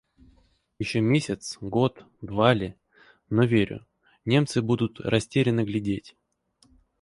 [0.79, 2.73] Еще месяц, год, два ли,
[3.29, 3.85] но верю:
[4.25, 6.15] немцы будут растерянно глядеть